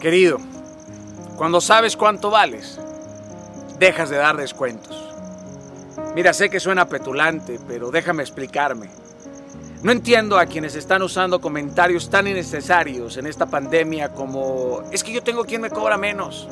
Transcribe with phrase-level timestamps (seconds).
[0.00, 0.38] Querido,
[1.36, 2.80] cuando sabes cuánto vales,
[3.78, 4.96] dejas de dar descuentos.
[6.14, 8.88] Mira, sé que suena petulante, pero déjame explicarme.
[9.82, 15.12] No entiendo a quienes están usando comentarios tan innecesarios en esta pandemia como es que
[15.12, 16.48] yo tengo quien me cobra menos.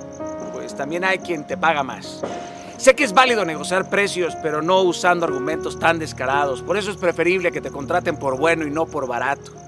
[0.52, 2.20] Pues también hay quien te paga más.
[2.76, 6.60] Sé que es válido negociar precios, pero no usando argumentos tan descarados.
[6.60, 9.67] Por eso es preferible que te contraten por bueno y no por barato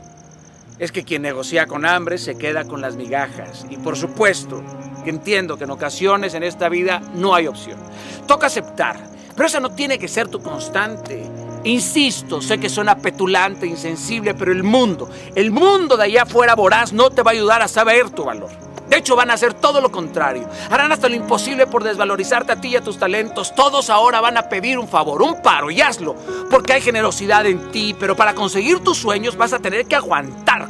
[0.80, 3.66] es que quien negocia con hambre se queda con las migajas.
[3.68, 4.64] Y por supuesto
[5.04, 7.78] que entiendo que en ocasiones en esta vida no hay opción.
[8.26, 8.98] Toca aceptar,
[9.36, 11.22] pero esa no tiene que ser tu constante.
[11.64, 16.94] Insisto, sé que suena petulante, insensible, pero el mundo, el mundo de allá afuera voraz
[16.94, 18.50] no te va a ayudar a saber tu valor.
[18.90, 20.48] De hecho, van a hacer todo lo contrario.
[20.68, 23.54] Harán hasta lo imposible por desvalorizarte a ti y a tus talentos.
[23.54, 26.16] Todos ahora van a pedir un favor, un paro, y hazlo.
[26.50, 30.69] Porque hay generosidad en ti, pero para conseguir tus sueños vas a tener que aguantar.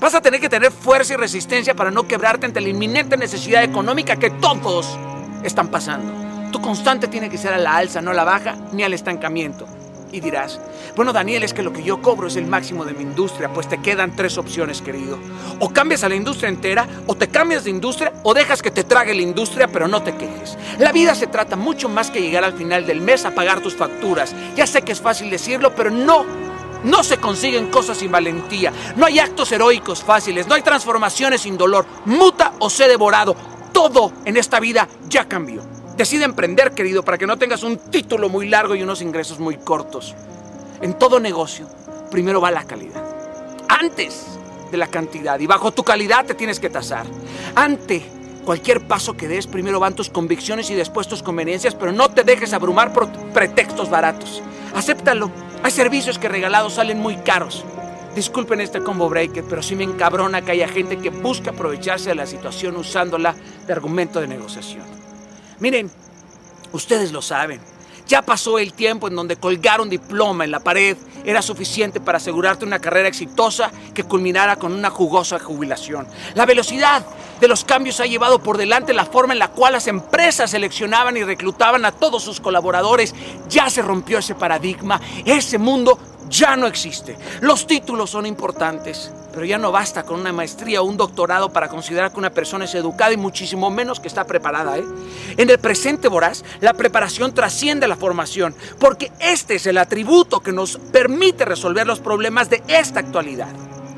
[0.00, 3.62] Vas a tener que tener fuerza y resistencia para no quebrarte ante la inminente necesidad
[3.62, 4.98] económica que todos
[5.42, 6.50] están pasando.
[6.52, 9.66] Tu constante tiene que ser a la alza, no a la baja, ni al estancamiento.
[10.10, 10.58] Y dirás,
[10.96, 13.68] bueno Daniel, es que lo que yo cobro es el máximo de mi industria, pues
[13.68, 15.18] te quedan tres opciones, querido.
[15.60, 18.84] O cambias a la industria entera, o te cambias de industria, o dejas que te
[18.84, 20.56] trague la industria, pero no te quejes.
[20.78, 23.76] La vida se trata mucho más que llegar al final del mes a pagar tus
[23.76, 24.34] facturas.
[24.56, 26.47] Ya sé que es fácil decirlo, pero no.
[26.84, 28.72] No se consiguen cosas sin valentía.
[28.96, 30.46] No hay actos heroicos fáciles.
[30.46, 31.86] No hay transformaciones sin dolor.
[32.04, 33.34] Muta o sé devorado.
[33.72, 35.62] Todo en esta vida ya cambió.
[35.96, 39.56] Decide emprender, querido, para que no tengas un título muy largo y unos ingresos muy
[39.56, 40.14] cortos.
[40.80, 41.66] En todo negocio,
[42.10, 43.02] primero va la calidad.
[43.68, 44.38] Antes
[44.70, 45.38] de la cantidad.
[45.40, 47.06] Y bajo tu calidad te tienes que tasar.
[47.54, 48.02] Ante
[48.44, 52.24] cualquier paso que des, primero van tus convicciones y después tus conveniencias, pero no te
[52.24, 54.42] dejes abrumar por pretextos baratos.
[54.74, 55.30] Acéptalo.
[55.62, 57.64] Hay servicios que regalados salen muy caros.
[58.14, 62.14] Disculpen este combo breaker, pero sí me encabrona que haya gente que busca aprovecharse de
[62.14, 63.34] la situación usándola
[63.66, 64.84] de argumento de negociación.
[65.60, 65.90] Miren,
[66.72, 67.60] ustedes lo saben.
[68.06, 72.16] Ya pasó el tiempo en donde colgar un diploma en la pared era suficiente para
[72.16, 76.06] asegurarte una carrera exitosa que culminara con una jugosa jubilación.
[76.34, 77.04] La velocidad
[77.40, 81.16] de los cambios ha llevado por delante la forma en la cual las empresas seleccionaban
[81.16, 83.14] y reclutaban a todos sus colaboradores.
[83.48, 85.00] Ya se rompió ese paradigma.
[85.24, 85.98] Ese mundo
[86.28, 87.16] ya no existe.
[87.40, 91.68] Los títulos son importantes, pero ya no basta con una maestría o un doctorado para
[91.68, 94.78] considerar que una persona es educada y muchísimo menos que está preparada.
[94.78, 94.84] ¿eh?
[95.36, 100.52] En el presente voraz, la preparación trasciende la formación, porque este es el atributo que
[100.52, 103.48] nos permite resolver los problemas de esta actualidad.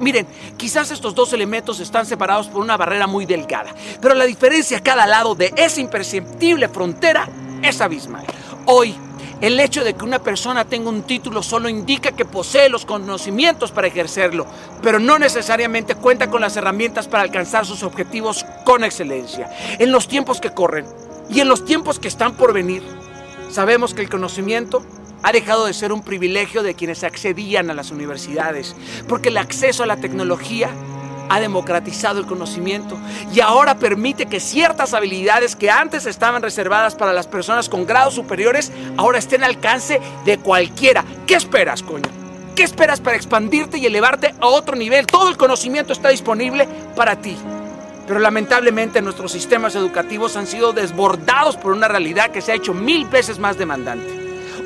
[0.00, 4.78] Miren, quizás estos dos elementos están separados por una barrera muy delgada, pero la diferencia
[4.78, 7.28] a cada lado de esa imperceptible frontera
[7.62, 8.24] es abismal.
[8.64, 8.96] Hoy,
[9.42, 13.72] el hecho de que una persona tenga un título solo indica que posee los conocimientos
[13.72, 14.46] para ejercerlo,
[14.82, 19.50] pero no necesariamente cuenta con las herramientas para alcanzar sus objetivos con excelencia.
[19.78, 20.86] En los tiempos que corren
[21.28, 22.82] y en los tiempos que están por venir,
[23.50, 24.82] sabemos que el conocimiento
[25.22, 28.75] ha dejado de ser un privilegio de quienes accedían a las universidades,
[29.08, 30.70] porque el acceso a la tecnología
[31.31, 32.98] ha democratizado el conocimiento
[33.32, 38.14] y ahora permite que ciertas habilidades que antes estaban reservadas para las personas con grados
[38.14, 41.04] superiores ahora estén al alcance de cualquiera.
[41.26, 42.09] ¿Qué esperas, coño?
[42.56, 45.06] ¿Qué esperas para expandirte y elevarte a otro nivel?
[45.06, 47.36] Todo el conocimiento está disponible para ti.
[48.09, 52.75] Pero lamentablemente nuestros sistemas educativos han sido desbordados por una realidad que se ha hecho
[52.75, 54.19] mil veces más demandante.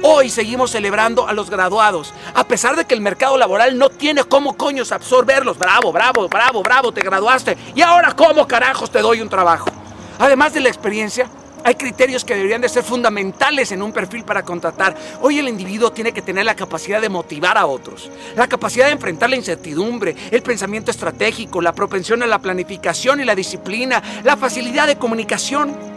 [0.06, 4.22] Hoy seguimos celebrando a los graduados, a pesar de que el mercado laboral no tiene
[4.24, 5.56] cómo coños absorberlos.
[5.56, 7.56] Bravo, bravo, bravo, bravo, te graduaste.
[7.74, 9.70] Y ahora, ¿cómo carajos te doy un trabajo?
[10.18, 11.30] Además de la experiencia,
[11.64, 14.94] hay criterios que deberían de ser fundamentales en un perfil para contratar.
[15.22, 18.92] Hoy el individuo tiene que tener la capacidad de motivar a otros, la capacidad de
[18.92, 24.36] enfrentar la incertidumbre, el pensamiento estratégico, la propensión a la planificación y la disciplina, la
[24.36, 25.93] facilidad de comunicación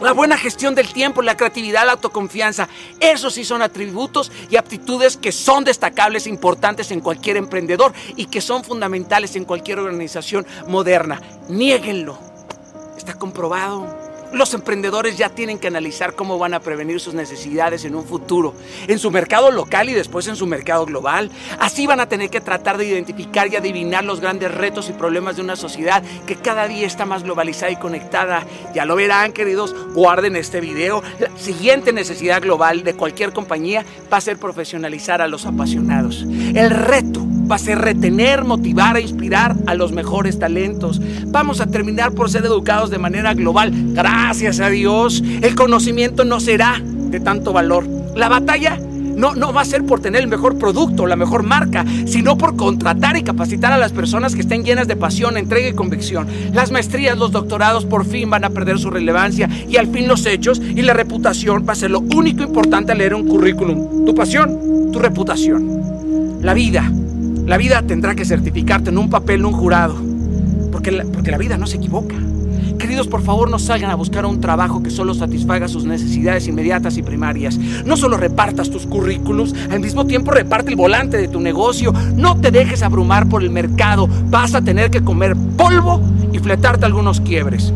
[0.00, 2.68] la buena gestión del tiempo, la creatividad, la autoconfianza,
[3.00, 8.26] esos sí son atributos y aptitudes que son destacables e importantes en cualquier emprendedor y
[8.26, 11.20] que son fundamentales en cualquier organización moderna.
[11.48, 12.18] Niéguenlo.
[12.96, 14.05] Está comprobado.
[14.36, 18.52] Los emprendedores ya tienen que analizar cómo van a prevenir sus necesidades en un futuro,
[18.86, 21.30] en su mercado local y después en su mercado global.
[21.58, 25.36] Así van a tener que tratar de identificar y adivinar los grandes retos y problemas
[25.36, 28.44] de una sociedad que cada día está más globalizada y conectada.
[28.74, 31.02] Ya lo verán, queridos, guarden este video.
[31.18, 36.26] La siguiente necesidad global de cualquier compañía va a ser profesionalizar a los apasionados.
[36.54, 41.00] El reto va a ser retener, motivar e inspirar a los mejores talentos.
[41.26, 43.72] Vamos a terminar por ser educados de manera global.
[43.94, 47.86] Gracias a Dios, el conocimiento no será de tanto valor.
[48.14, 48.78] La batalla
[49.16, 52.56] no, no va a ser por tener el mejor producto, la mejor marca, sino por
[52.56, 56.28] contratar y capacitar a las personas que estén llenas de pasión, entrega y convicción.
[56.52, 60.26] Las maestrías, los doctorados por fin van a perder su relevancia y al fin los
[60.26, 64.04] hechos y la reputación va a ser lo único importante al leer un currículum.
[64.04, 66.40] Tu pasión, tu reputación.
[66.42, 66.92] La vida,
[67.46, 69.94] la vida tendrá que certificarte en un papel, en un jurado,
[70.72, 72.16] porque porque la vida no se equivoca.
[72.78, 76.96] Queridos, por favor, no salgan a buscar un trabajo que solo satisfaga sus necesidades inmediatas
[76.98, 77.56] y primarias.
[77.84, 81.92] No solo repartas tus currículos, al mismo tiempo reparte el volante de tu negocio.
[82.16, 84.08] No te dejes abrumar por el mercado.
[84.28, 86.02] Vas a tener que comer polvo
[86.32, 87.72] y fletarte algunos quiebres.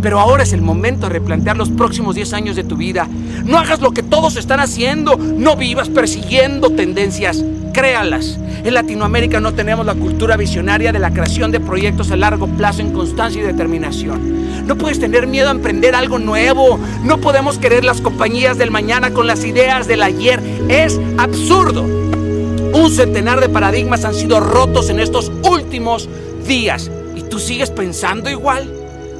[0.00, 3.08] Pero ahora es el momento de replantear los próximos 10 años de tu vida.
[3.44, 5.16] No hagas lo que todos están haciendo.
[5.16, 7.42] No vivas persiguiendo tendencias.
[7.76, 8.38] Créalas.
[8.64, 12.80] En Latinoamérica no tenemos la cultura visionaria de la creación de proyectos a largo plazo
[12.80, 14.66] en constancia y determinación.
[14.66, 16.80] No puedes tener miedo a emprender algo nuevo.
[17.04, 20.40] No podemos querer las compañías del mañana con las ideas del ayer.
[20.70, 21.82] Es absurdo.
[21.82, 26.08] Un centenar de paradigmas han sido rotos en estos últimos
[26.48, 26.90] días.
[27.14, 28.75] ¿Y tú sigues pensando igual?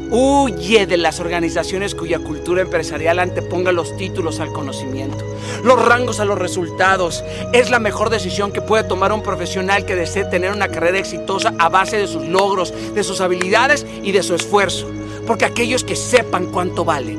[0.08, 5.24] Huye de las organizaciones cuya cultura empresarial anteponga los títulos al conocimiento,
[5.64, 7.24] los rangos a los resultados.
[7.52, 11.54] Es la mejor decisión que puede tomar un profesional que desee tener una carrera exitosa
[11.58, 14.88] a base de sus logros, de sus habilidades y de su esfuerzo.
[15.26, 17.18] Porque aquellos que sepan cuánto valen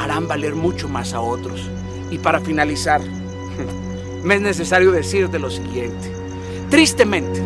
[0.00, 1.70] harán valer mucho más a otros.
[2.10, 3.00] Y para finalizar,
[4.24, 6.12] me es necesario decirte lo siguiente.
[6.68, 7.40] Tristemente,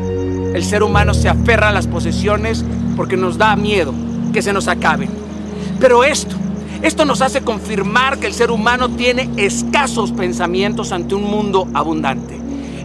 [0.55, 2.65] el ser humano se aferra a las posesiones
[2.97, 3.93] porque nos da miedo
[4.33, 5.11] que se nos acaben.
[5.79, 6.37] Pero esto,
[6.83, 12.39] esto nos hace confirmar que el ser humano tiene escasos pensamientos ante un mundo abundante.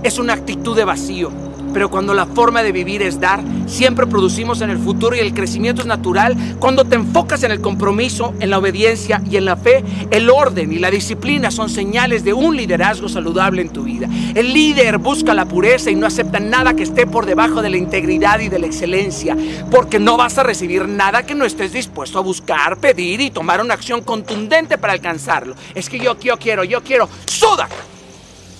[0.03, 1.31] Es una actitud de vacío,
[1.77, 5.35] pero cuando la forma de vivir es dar, siempre producimos en el futuro y el
[5.35, 6.35] crecimiento es natural.
[6.57, 10.73] Cuando te enfocas en el compromiso, en la obediencia y en la fe, el orden
[10.73, 14.09] y la disciplina son señales de un liderazgo saludable en tu vida.
[14.33, 17.77] El líder busca la pureza y no acepta nada que esté por debajo de la
[17.77, 19.37] integridad y de la excelencia,
[19.69, 23.61] porque no vas a recibir nada que no estés dispuesto a buscar, pedir y tomar
[23.61, 25.53] una acción contundente para alcanzarlo.
[25.75, 27.69] Es que yo, yo quiero, yo quiero, suda.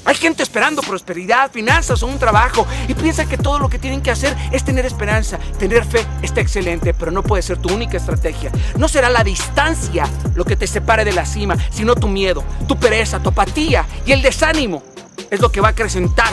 [0.07, 4.01] Hay gente esperando prosperidad, finanzas o un trabajo y piensa que todo lo que tienen
[4.01, 5.37] que hacer es tener esperanza.
[5.59, 8.49] Tener fe está excelente, pero no puede ser tu única estrategia.
[8.77, 12.77] No será la distancia lo que te separe de la cima, sino tu miedo, tu
[12.77, 14.81] pereza, tu apatía y el desánimo.
[15.29, 16.31] Es lo que va a acrecentar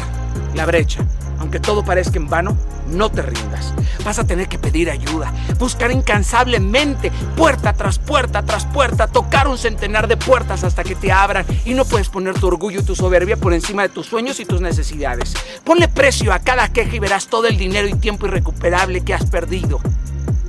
[0.55, 1.05] la brecha.
[1.41, 2.57] Aunque todo parezca en vano,
[2.89, 3.75] no te rindas.
[4.05, 9.59] Vas a tener que pedir ayuda, buscar incansablemente, puerta tras puerta tras puerta, tocar un
[9.59, 11.47] centenar de puertas hasta que te abran.
[11.65, 14.45] Y no puedes poner tu orgullo y tu soberbia por encima de tus sueños y
[14.45, 15.35] tus necesidades.
[15.65, 19.27] Ponle precio a cada queja y verás todo el dinero y tiempo irrecuperable que has
[19.27, 19.81] perdido.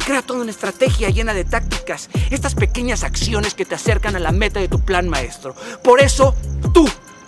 [0.05, 4.31] Crea toda una estrategia llena de tácticas, estas pequeñas acciones que te acercan a la
[4.31, 5.55] meta de tu plan maestro.
[5.83, 6.35] Por eso,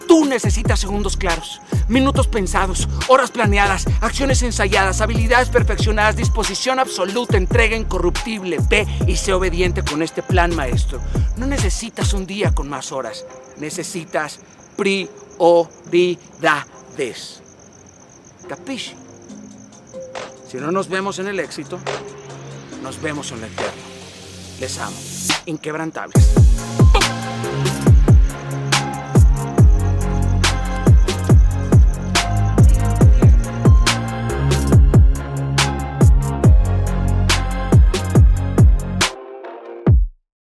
[0.07, 7.75] tú necesitas segundos claros, minutos pensados, horas planeadas, acciones ensayadas, habilidades perfeccionadas, disposición absoluta, entrega
[7.75, 8.57] incorruptible.
[8.69, 10.99] Ve y sé obediente con este plan maestro.
[11.37, 13.25] No necesitas un día con más horas,
[13.57, 14.39] necesitas
[14.75, 15.43] prioridades.
[18.47, 18.95] ¿Capisci?
[20.49, 21.79] Si no nos vemos en el éxito,
[22.81, 23.81] nos vemos en el eterno.
[24.59, 24.95] Les amo.
[25.45, 26.33] Inquebrantables.